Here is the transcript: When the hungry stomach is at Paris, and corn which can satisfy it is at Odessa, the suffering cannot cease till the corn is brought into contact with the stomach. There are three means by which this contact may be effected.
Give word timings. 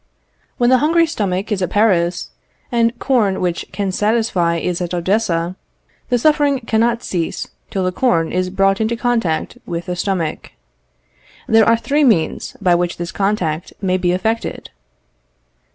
When 0.57 0.71
the 0.71 0.79
hungry 0.79 1.05
stomach 1.05 1.51
is 1.51 1.61
at 1.61 1.69
Paris, 1.69 2.31
and 2.71 2.97
corn 2.97 3.39
which 3.39 3.67
can 3.71 3.91
satisfy 3.91 4.55
it 4.55 4.65
is 4.65 4.81
at 4.81 4.95
Odessa, 4.95 5.55
the 6.09 6.17
suffering 6.17 6.61
cannot 6.61 7.03
cease 7.03 7.49
till 7.69 7.83
the 7.83 7.91
corn 7.91 8.31
is 8.31 8.49
brought 8.49 8.81
into 8.81 8.95
contact 8.97 9.59
with 9.67 9.85
the 9.85 9.95
stomach. 9.95 10.53
There 11.47 11.69
are 11.69 11.77
three 11.77 12.03
means 12.03 12.57
by 12.59 12.73
which 12.73 12.97
this 12.97 13.11
contact 13.11 13.73
may 13.79 13.97
be 13.97 14.11
effected. 14.11 14.71